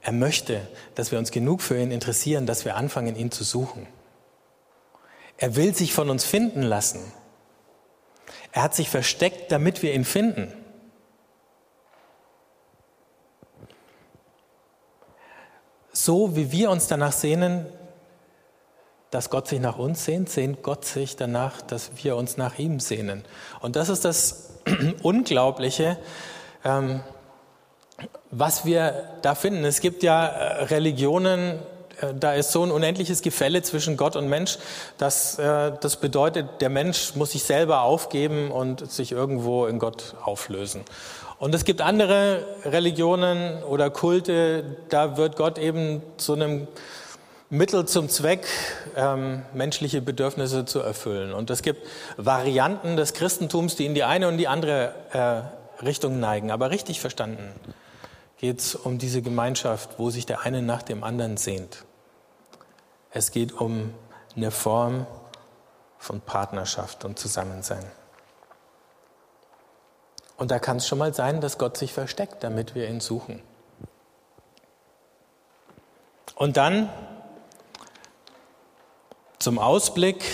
[0.00, 3.86] Er möchte, dass wir uns genug für ihn interessieren, dass wir anfangen, ihn zu suchen.
[5.36, 7.00] Er will sich von uns finden lassen.
[8.52, 10.52] Er hat sich versteckt, damit wir ihn finden.
[15.92, 17.66] So wie wir uns danach sehnen,
[19.10, 22.78] dass Gott sich nach uns sehnt, sehnt Gott sich danach, dass wir uns nach ihm
[22.78, 23.24] sehnen.
[23.60, 24.54] Und das ist das
[25.02, 25.98] Unglaubliche,
[26.64, 27.00] ähm,
[28.30, 29.64] was wir da finden.
[29.64, 31.58] Es gibt ja äh, Religionen,
[32.00, 34.58] äh, da ist so ein unendliches Gefälle zwischen Gott und Mensch,
[34.98, 40.14] dass äh, das bedeutet, der Mensch muss sich selber aufgeben und sich irgendwo in Gott
[40.22, 40.82] auflösen.
[41.38, 46.66] Und es gibt andere Religionen oder Kulte, da wird Gott eben zu einem
[47.48, 48.46] Mittel zum Zweck,
[48.96, 51.32] ähm, menschliche Bedürfnisse zu erfüllen.
[51.32, 54.92] Und es gibt Varianten des Christentums, die in die eine und die andere
[55.80, 56.50] äh, Richtung neigen.
[56.50, 57.54] Aber richtig verstanden
[58.38, 61.84] geht es um diese Gemeinschaft, wo sich der eine nach dem anderen sehnt.
[63.10, 63.92] Es geht um
[64.36, 65.06] eine Form
[65.98, 67.84] von Partnerschaft und Zusammensein.
[70.36, 73.42] Und da kann es schon mal sein, dass Gott sich versteckt, damit wir ihn suchen.
[76.36, 76.88] Und dann
[79.40, 80.24] zum Ausblick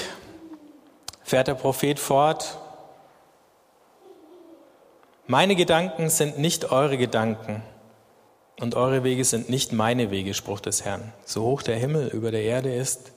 [1.23, 2.59] fährt der Prophet fort.
[5.27, 7.63] Meine Gedanken sind nicht eure Gedanken
[8.61, 11.13] und eure Wege sind nicht meine Wege, Spruch des Herrn.
[11.25, 13.13] So hoch der Himmel über der Erde ist,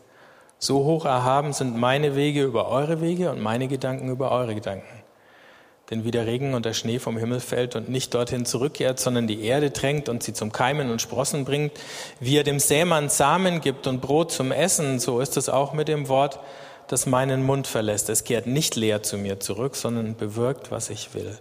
[0.59, 4.87] so hoch erhaben sind meine Wege über eure Wege und meine Gedanken über eure Gedanken.
[5.89, 9.27] Denn wie der Regen und der Schnee vom Himmel fällt und nicht dorthin zurückkehrt, sondern
[9.27, 11.71] die Erde drängt und sie zum Keimen und Sprossen bringt,
[12.19, 15.87] wie er dem Sämann Samen gibt und Brot zum Essen, so ist es auch mit
[15.87, 16.39] dem Wort,
[16.87, 18.09] das meinen Mund verlässt.
[18.09, 21.37] Es kehrt nicht leer zu mir zurück, sondern bewirkt, was ich will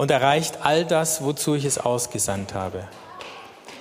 [0.00, 2.84] und erreicht all das, wozu ich es ausgesandt habe.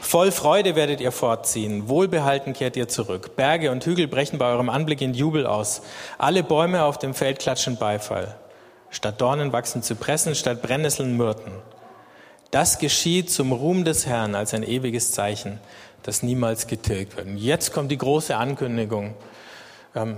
[0.02, 3.38] Voll Freude werdet ihr fortziehen, wohlbehalten kehrt ihr zurück.
[3.38, 5.82] Berge und Hügel brechen bei eurem Anblick in Jubel aus.
[6.18, 8.36] Alle Bäume auf dem Feld klatschen Beifall.
[8.90, 11.54] Statt Dornen wachsen Zypressen, statt Brennnesseln Myrten.
[12.52, 15.62] Das geschieht zum Ruhm des Herrn als ein ewiges Zeichen,
[16.04, 17.28] das niemals getilgt wird.
[17.28, 19.14] Und jetzt kommt die große Ankündigung.
[19.96, 20.18] Ähm,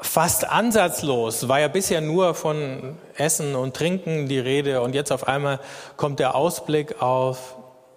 [0.00, 5.26] fast ansatzlos, war ja bisher nur von Essen und Trinken die Rede und jetzt auf
[5.26, 5.60] einmal
[5.96, 7.56] kommt der Ausblick auf,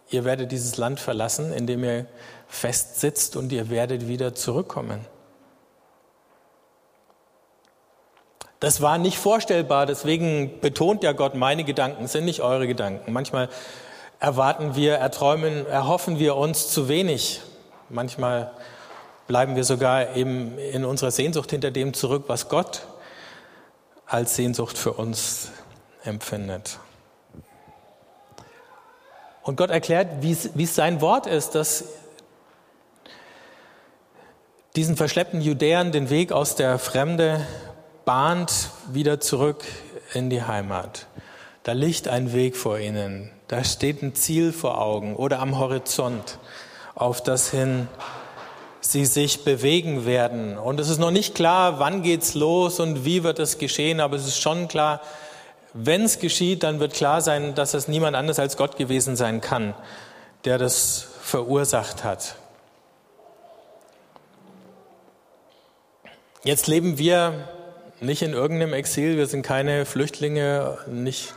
[0.09, 2.05] ihr werdet dieses Land verlassen, in dem ihr
[2.47, 5.05] fest sitzt und ihr werdet wieder zurückkommen.
[8.59, 13.13] Das war nicht vorstellbar, deswegen betont ja Gott, meine Gedanken sind nicht eure Gedanken.
[13.13, 13.47] Manchmal
[14.19, 17.41] erwarten wir, erträumen, erhoffen wir uns zu wenig.
[17.87, 18.51] Manchmal
[19.29, 22.87] bleiben wir sogar eben in unserer Sehnsucht hinter dem zurück, was Gott
[24.07, 25.51] als Sehnsucht für uns
[26.03, 26.79] empfindet.
[29.43, 31.83] Und Gott erklärt, wie es sein Wort ist, dass
[34.75, 37.45] diesen verschleppten Judäern den Weg aus der Fremde
[38.05, 39.63] bahnt wieder zurück
[40.15, 41.05] in die Heimat.
[41.61, 46.39] Da liegt ein Weg vor ihnen, da steht ein Ziel vor Augen oder am Horizont,
[46.95, 47.87] auf das hin
[48.81, 50.57] sie sich bewegen werden.
[50.57, 54.15] Und es ist noch nicht klar, wann geht's los und wie wird es geschehen, aber
[54.15, 55.01] es ist schon klar,
[55.73, 59.41] wenn es geschieht, dann wird klar sein, dass es niemand anders als Gott gewesen sein
[59.41, 59.75] kann,
[60.45, 62.35] der das verursacht hat.
[66.43, 67.49] Jetzt leben wir
[67.99, 71.33] nicht in irgendeinem Exil, wir sind keine Flüchtlinge, nicht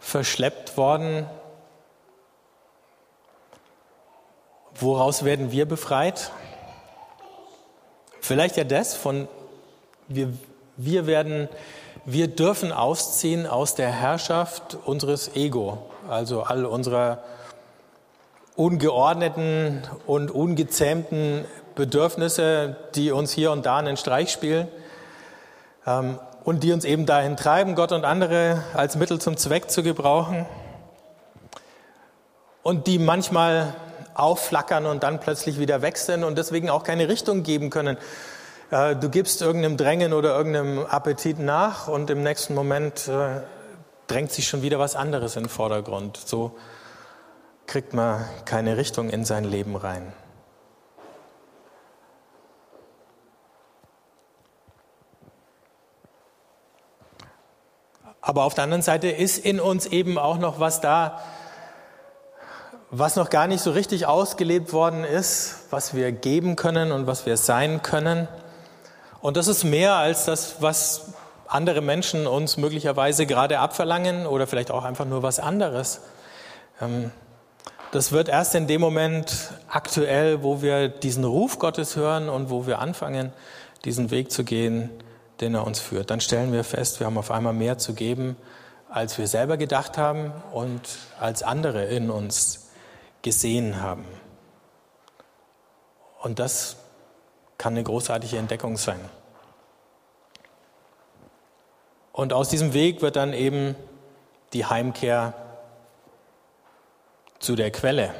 [0.00, 1.26] verschleppt worden.
[4.74, 6.32] Woraus werden wir befreit?
[8.20, 9.28] Vielleicht ja das von,
[10.08, 10.32] wir,
[10.76, 11.48] wir werden,
[12.04, 15.78] wir dürfen ausziehen aus der Herrschaft unseres Ego,
[16.08, 17.22] also all unserer
[18.56, 24.68] ungeordneten und ungezähmten Bedürfnisse, die uns hier und da einen Streich spielen
[25.86, 29.82] ähm, und die uns eben dahin treiben, Gott und andere als Mittel zum Zweck zu
[29.82, 30.46] gebrauchen.
[32.62, 33.74] Und die manchmal
[34.20, 37.96] aufflackern und dann plötzlich wieder weg sind und deswegen auch keine Richtung geben können.
[38.70, 43.40] Äh, du gibst irgendeinem Drängen oder irgendeinem Appetit nach und im nächsten Moment äh,
[44.06, 46.16] drängt sich schon wieder was anderes in den Vordergrund.
[46.16, 46.56] So
[47.66, 50.12] kriegt man keine Richtung in sein Leben rein.
[58.20, 61.20] Aber auf der anderen Seite ist in uns eben auch noch was da,
[62.90, 67.24] was noch gar nicht so richtig ausgelebt worden ist, was wir geben können und was
[67.24, 68.26] wir sein können.
[69.20, 71.12] Und das ist mehr als das, was
[71.46, 76.00] andere Menschen uns möglicherweise gerade abverlangen oder vielleicht auch einfach nur was anderes.
[76.80, 77.12] Ähm,
[77.92, 82.66] das wird erst in dem Moment aktuell, wo wir diesen Ruf Gottes hören und wo
[82.66, 83.32] wir anfangen,
[83.84, 84.90] diesen Weg zu gehen,
[85.40, 86.10] den er uns führt.
[86.10, 88.36] Dann stellen wir fest, wir haben auf einmal mehr zu geben,
[88.88, 90.80] als wir selber gedacht haben und
[91.18, 92.69] als andere in uns
[93.22, 94.04] gesehen haben.
[96.22, 96.76] Und das
[97.58, 99.00] kann eine großartige Entdeckung sein.
[102.12, 103.76] Und aus diesem Weg wird dann eben
[104.52, 105.34] die Heimkehr
[107.38, 108.12] zu der Quelle,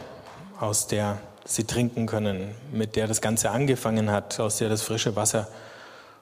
[0.59, 5.17] aus der sie trinken können, mit der das Ganze angefangen hat, aus der das frische
[5.17, 5.49] Wasser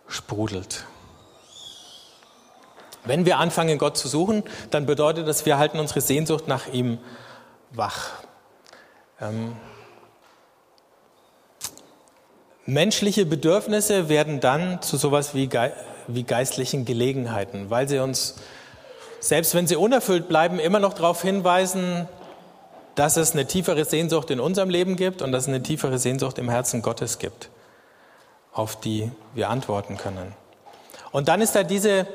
[0.09, 0.85] sprudelt.
[3.05, 6.99] Wenn wir anfangen, Gott zu suchen, dann bedeutet das, wir halten unsere Sehnsucht nach ihm
[7.71, 8.11] wach.
[9.21, 9.57] Ähm,
[12.67, 15.71] menschliche Bedürfnisse werden dann zu sowas wie, ge
[16.07, 18.37] wie geistlichen Gelegenheiten, weil sie uns,
[19.21, 22.09] selbst wenn sie unerfüllt bleiben, immer noch darauf hinweisen,
[22.95, 26.39] dass es eine tiefere Sehnsucht in unserem Leben gibt und dass es eine tiefere Sehnsucht
[26.39, 27.51] im Herzen Gottes gibt,
[28.53, 30.35] auf die wir antworten können.
[31.11, 32.07] Und dann ist da diese,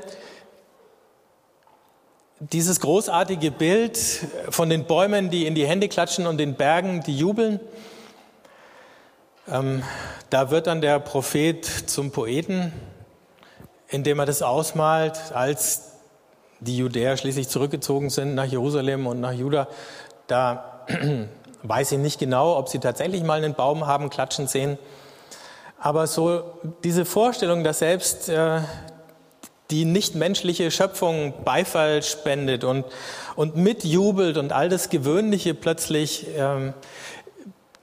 [2.51, 3.97] dieses großartige Bild
[4.49, 7.59] von den Bäumen, die in die Hände klatschen und den Bergen, die jubeln.
[9.47, 9.83] Ähm,
[10.29, 12.73] da wird dann der Prophet zum Poeten,
[13.87, 15.91] indem er das ausmalt, als
[16.59, 19.67] die Judäer schließlich zurückgezogen sind nach Jerusalem und nach Juda.
[20.27, 20.85] Da
[21.63, 24.77] weiß ich nicht genau, ob sie tatsächlich mal einen Baum haben klatschen sehen.
[25.79, 26.43] Aber so
[26.83, 28.61] diese Vorstellung, dass selbst äh,
[29.71, 32.85] die nichtmenschliche Schöpfung Beifall spendet und,
[33.35, 36.73] und mitjubelt und all das Gewöhnliche plötzlich ähm,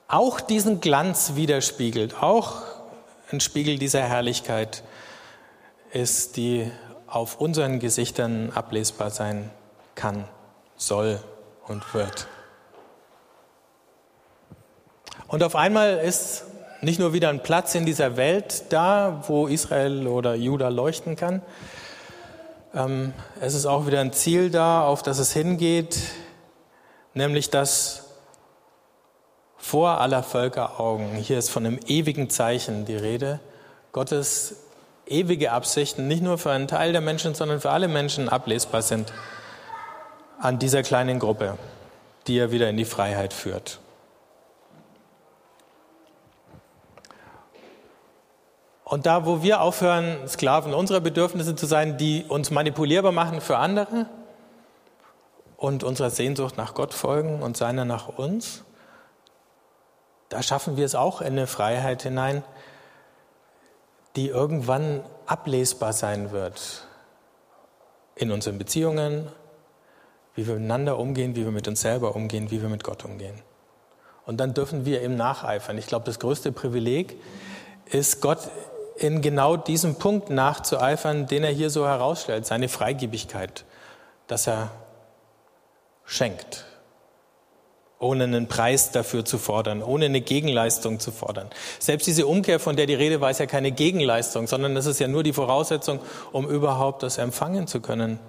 [0.09, 2.63] auch diesen Glanz widerspiegelt, auch
[3.33, 4.83] ein Spiegel dieser Herrlichkeit
[5.93, 6.71] ist, die
[7.07, 9.51] auf unseren Gesichtern ablesbar sein
[9.95, 10.25] kann,
[10.77, 11.21] soll
[11.67, 12.27] und wird.
[15.29, 16.45] Und auf einmal ist
[16.83, 21.43] nicht nur wieder ein Platz in dieser Welt da, wo Israel oder Juda leuchten kann.
[22.75, 25.99] Ähm, es ist auch wieder ein Ziel da, auf das es hingeht,
[27.15, 28.05] nämlich das
[29.57, 31.17] vor aller Völker Augen.
[31.17, 33.41] Hier ist von einem ewigen Zeichen die Rede.
[33.93, 34.57] Gottes
[35.07, 39.13] ewige Absichten, nicht nur für einen Teil der Menschen, sondern für alle Menschen ablesbar sind
[40.41, 41.59] an dieser kleinen Gruppe,
[42.27, 43.81] die er wieder in die Freiheit führt.
[48.91, 53.57] Und da, wo wir aufhören, Sklaven unserer Bedürfnisse zu sein, die uns manipulierbar machen für
[53.57, 54.07] andere
[55.57, 58.65] und unserer Sehnsucht nach Gott folgen und seiner nach uns,
[60.29, 62.43] da schaffen wir es auch in eine Freiheit hinein,
[64.17, 66.85] die irgendwann ablesbar sein wird
[68.17, 69.29] in unseren Beziehungen,
[70.35, 73.41] wie wir miteinander umgehen, wie wir mit uns selber umgehen, wie wir mit Gott umgehen.
[74.27, 75.79] Und dann dürfen wir ihm nacheifern.
[75.79, 77.15] Ich glaube, das größte Privileg
[77.87, 78.51] ist, Gott
[79.01, 83.65] in genau diesem Punkt nachzueifern, den er hier so herausstellt, seine Freigebigkeit,
[84.27, 84.71] dass er
[86.05, 86.67] schenkt,
[87.99, 91.49] ohne einen Preis dafür zu fordern, ohne eine Gegenleistung zu fordern.
[91.79, 95.01] Selbst diese Umkehr, von der die Rede war, ist ja keine Gegenleistung, sondern das ist
[95.01, 96.01] ja nur die Voraussetzung,
[96.33, 98.21] um überhaupt das empfangen zu können,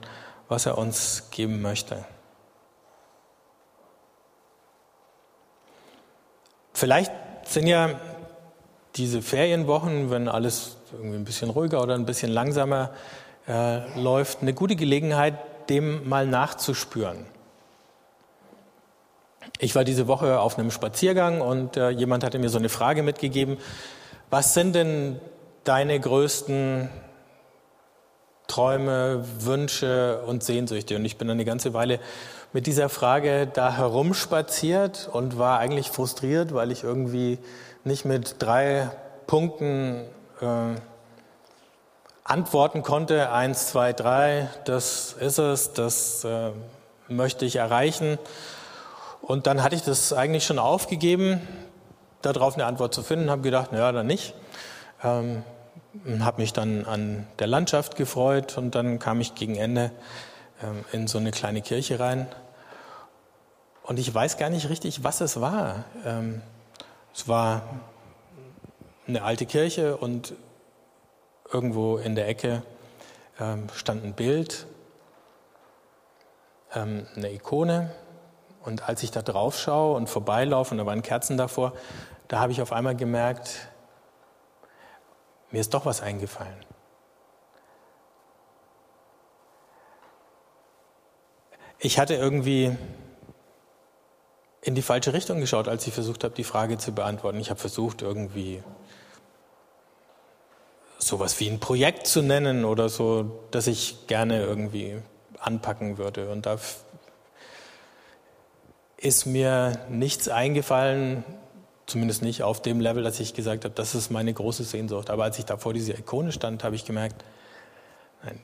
[0.48, 2.06] was er uns geben möchte.
[6.74, 7.12] Vielleicht
[7.46, 8.00] sind ja
[8.96, 12.92] diese Ferienwochen, wenn alles irgendwie ein bisschen ruhiger oder ein bisschen langsamer
[13.48, 15.36] äh, läuft, eine gute Gelegenheit,
[15.70, 17.26] dem mal nachzuspüren.
[19.60, 23.04] Ich war diese Woche auf einem Spaziergang und äh, jemand hatte mir so eine Frage
[23.04, 23.58] mitgegeben,
[24.30, 25.20] was sind denn
[25.64, 26.90] deine größten
[28.48, 30.96] Träume, Wünsche und Sehnsüchte?
[30.96, 32.00] Und ich bin eine ganze Weile
[32.54, 37.40] mit dieser Frage da herumspaziert und war eigentlich frustriert, weil ich irgendwie
[37.84, 38.90] nicht mit drei
[39.28, 40.04] Punkten
[40.42, 40.76] äh,
[42.24, 46.52] antworten konnte, eins, zwei, drei, das ist es, das äh,
[47.08, 48.18] möchte ich erreichen.
[49.22, 51.42] Und dann hatte ich das eigentlich schon aufgegeben,
[52.22, 54.34] darauf eine Antwort zu finden, habe gedacht, naja, dann nicht.
[55.04, 55.44] Ähm,
[56.20, 59.92] habe mich dann an der Landschaft gefreut und dann kam ich gegen Ende
[60.64, 62.28] ähm, in so eine kleine Kirche rein.
[63.84, 65.84] Und ich weiß gar nicht richtig, was es war.
[66.06, 66.42] Ähm,
[67.14, 67.64] es war
[69.08, 70.34] eine alte Kirche und
[71.52, 72.64] irgendwo in der Ecke
[73.40, 74.66] ähm, stand ein Bild
[76.74, 77.94] ähm, eine Ikone.
[78.64, 81.74] Und als ich da drauf schaue und vorbeilaufe und da waren Kerzen davor,
[82.28, 83.68] da habe ich auf einmal gemerkt,
[85.50, 86.66] mir ist doch was eingefallen.
[91.80, 92.78] Ich hatte irgendwie
[94.62, 97.40] in die falsche Richtung geschaut, als ich versucht habe, die Frage zu beantworten.
[97.40, 98.62] Ich habe versucht, irgendwie
[101.00, 104.98] sowas wie ein Projekt zu nennen oder so, das ich gerne irgendwie
[105.40, 106.30] anpacken würde.
[106.32, 106.58] Und da
[108.98, 111.24] ist mir nichts eingefallen,
[111.88, 115.10] zumindest nicht auf dem Level, dass ich gesagt habe, das ist meine große Sehnsucht.
[115.10, 117.26] Aber als ich da vor dieser Ikone stand, habe ich gemerkt,
[118.24, 118.40] nein,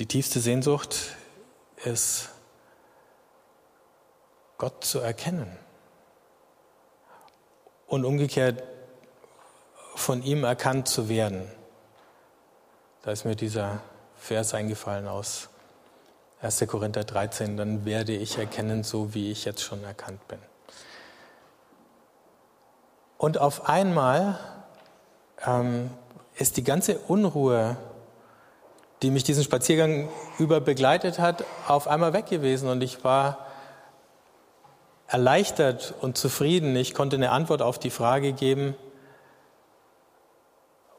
[0.00, 0.96] die tiefste Sehnsucht
[1.84, 2.30] ist,
[4.60, 5.50] Gott zu erkennen.
[7.86, 8.62] Und umgekehrt
[9.96, 11.50] von ihm erkannt zu werden.
[13.02, 13.80] Da ist mir dieser
[14.16, 15.48] Vers eingefallen aus
[16.42, 16.66] 1.
[16.68, 20.38] Korinther 13, dann werde ich erkennen, so wie ich jetzt schon erkannt bin.
[23.16, 24.38] Und auf einmal
[25.46, 25.90] ähm,
[26.34, 27.78] ist die ganze Unruhe,
[29.00, 33.46] die mich diesen Spaziergang über begleitet hat, auf einmal weg gewesen und ich war
[35.10, 36.76] erleichtert und zufrieden.
[36.76, 38.76] Ich konnte eine Antwort auf die Frage geben,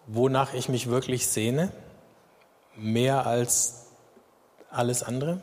[0.06, 1.72] wonach ich mich wirklich sehne,
[2.76, 3.88] mehr als
[4.70, 5.42] alles andere.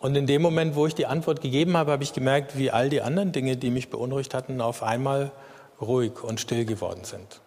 [0.00, 2.90] Und in dem Moment, wo ich die Antwort gegeben habe, habe ich gemerkt, wie all
[2.90, 5.32] die anderen Dinge, die mich beunruhigt hatten, auf einmal
[5.80, 7.40] ruhig und still geworden sind.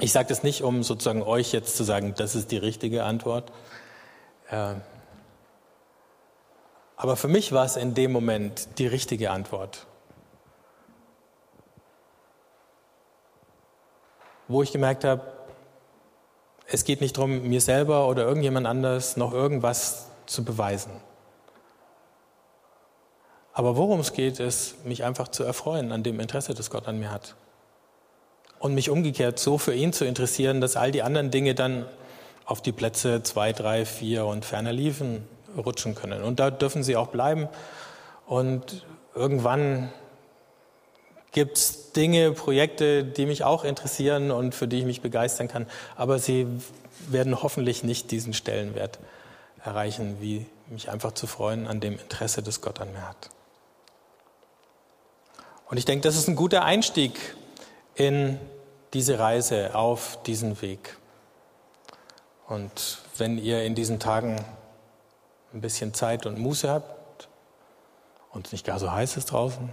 [0.00, 3.52] Ich sage das nicht, um sozusagen euch jetzt zu sagen, das ist die richtige Antwort.
[6.98, 9.86] Aber für mich war es in dem Moment die richtige Antwort.
[14.48, 15.22] Wo ich gemerkt habe,
[16.66, 20.90] es geht nicht darum, mir selber oder irgendjemand anders noch irgendwas zu beweisen.
[23.52, 26.98] Aber worum es geht, ist, mich einfach zu erfreuen an dem Interesse, das Gott an
[26.98, 27.36] mir hat.
[28.58, 31.86] Und mich umgekehrt so für ihn zu interessieren, dass all die anderen Dinge dann
[32.44, 36.22] auf die Plätze zwei, drei, vier und ferner liefen rutschen können.
[36.22, 37.48] Und da dürfen sie auch bleiben.
[38.26, 39.92] Und irgendwann
[41.32, 45.66] gibt es Dinge, Projekte, die mich auch interessieren und für die ich mich begeistern kann.
[45.96, 46.46] Aber sie
[47.08, 48.98] werden hoffentlich nicht diesen Stellenwert
[49.64, 53.30] erreichen, wie mich einfach zu freuen an dem Interesse, das Gott an mir hat.
[55.68, 57.18] Und ich denke, das ist ein guter Einstieg
[57.94, 58.38] in
[58.94, 60.96] diese Reise, auf diesen Weg.
[62.46, 64.42] Und wenn ihr in diesen Tagen
[65.52, 67.28] ein bisschen Zeit und Muße habt
[68.32, 69.72] und nicht gar so heiß ist draußen,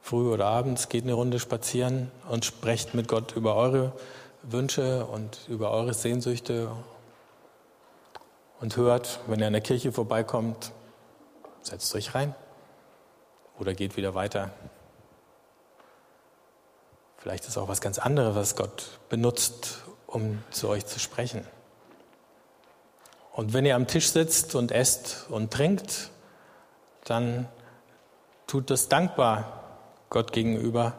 [0.00, 3.92] früh oder abends, geht eine Runde spazieren und sprecht mit Gott über eure
[4.42, 6.70] Wünsche und über eure Sehnsüchte
[8.60, 10.72] und hört, wenn ihr an der Kirche vorbeikommt,
[11.62, 12.34] setzt euch rein
[13.58, 14.50] oder geht wieder weiter.
[17.18, 21.46] Vielleicht ist auch was ganz anderes, was Gott benutzt, um zu euch zu sprechen.
[23.32, 26.10] Und wenn ihr am Tisch sitzt und esst und trinkt,
[27.04, 27.48] dann
[28.46, 29.60] tut das dankbar
[30.10, 30.94] Gott gegenüber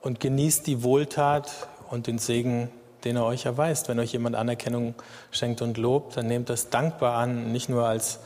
[0.00, 1.50] und genießt die Wohltat
[1.90, 2.70] und den Segen,
[3.04, 3.88] den er euch erweist.
[3.88, 4.94] Wenn euch jemand Anerkennung
[5.30, 8.20] schenkt und lobt, dann nehmt das dankbar an, nicht nur als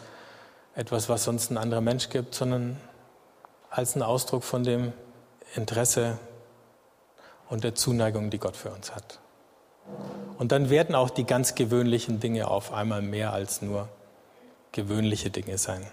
[0.75, 2.77] etwas, was sonst ein anderer Mensch gibt, sondern
[3.71, 4.93] als ein Ausdruck von dem
[5.55, 6.19] Interesse
[7.49, 9.19] und der Zuneigung, die Gott für uns hat.
[10.41, 13.91] Und dann werden auch die ganz gewöhnlichen Dinge auf einmal mehr als nur
[14.73, 15.87] gewöhnliche Dinge sein.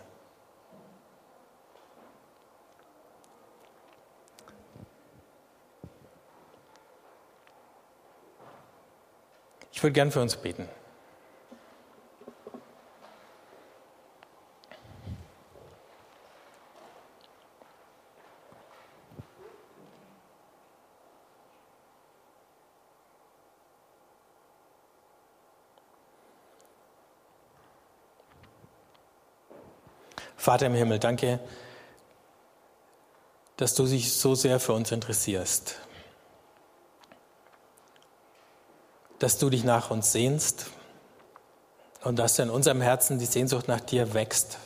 [9.73, 10.69] Ich würde gern für uns beten.
[30.47, 31.41] Vater im Himmel, danke,
[33.57, 35.75] dass du dich so sehr für uns interessierst,
[39.19, 40.67] dass du dich nach uns sehnst
[42.05, 44.59] und dass in unserem Herzen die Sehnsucht nach dir wächst.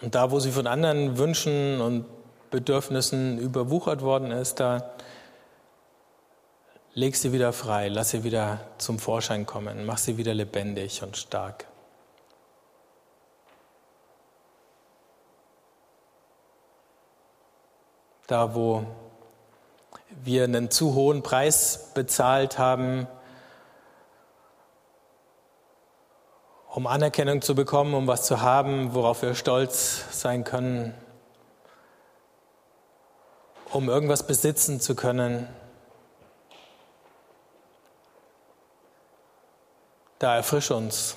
[0.00, 2.06] Und da, wo sie von anderen Wünschen und
[2.50, 4.94] Bedürfnissen überwuchert worden ist, da
[6.92, 11.16] leg sie wieder frei, lass sie wieder zum Vorschein kommen, mach sie wieder lebendig und
[11.16, 11.68] stark.
[18.28, 18.84] Da wo
[20.10, 23.08] wir einen zu hohen Preis bezahlt haben,
[26.68, 30.94] um Anerkennung zu bekommen, um was zu haben, worauf wir stolz sein können,
[33.72, 35.48] um irgendwas besitzen zu können.
[40.18, 41.16] Da erfrisch uns,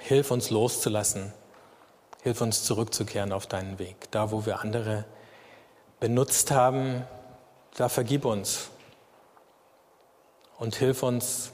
[0.00, 1.34] hilf uns loszulassen,
[2.22, 4.10] hilf uns zurückzukehren auf deinen Weg.
[4.12, 5.04] Da, wo wir andere
[6.00, 7.06] benutzt haben,
[7.76, 8.70] da vergib uns
[10.58, 11.52] und hilf uns,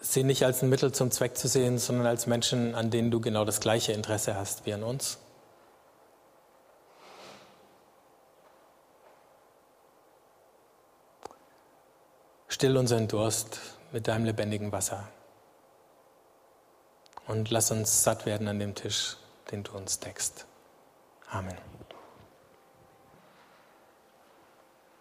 [0.00, 3.20] sie nicht als ein Mittel zum Zweck zu sehen, sondern als Menschen, an denen du
[3.20, 5.18] genau das gleiche Interesse hast wie an uns.
[12.48, 13.60] Still unseren Durst
[13.92, 15.08] mit deinem lebendigen Wasser
[17.26, 19.16] und lass uns satt werden an dem Tisch,
[19.50, 20.46] den du uns deckst.
[21.30, 21.77] Amen.